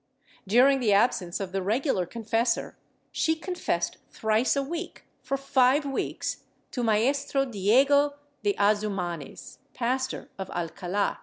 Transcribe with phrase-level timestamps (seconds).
[0.47, 2.75] During the absence of the regular confessor,
[3.11, 6.37] she confessed thrice a week for five weeks
[6.71, 11.19] to Maestro Diego de Azumanes, pastor of Alcala.